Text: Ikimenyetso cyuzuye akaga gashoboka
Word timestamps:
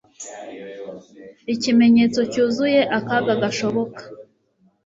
Ikimenyetso 1.53 2.19
cyuzuye 2.31 2.81
akaga 2.97 3.33
gashoboka 3.41 4.01